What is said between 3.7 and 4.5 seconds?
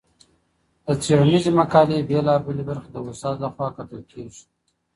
کتل کېږي.